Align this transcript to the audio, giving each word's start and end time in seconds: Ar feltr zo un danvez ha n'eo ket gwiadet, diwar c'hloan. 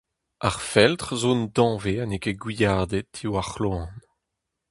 Ar 0.47 0.57
feltr 0.71 1.09
zo 1.21 1.29
un 1.35 1.43
danvez 1.55 1.97
ha 1.99 2.05
n'eo 2.07 2.21
ket 2.23 2.39
gwiadet, 2.43 3.09
diwar 3.17 3.47
c'hloan. 3.51 3.91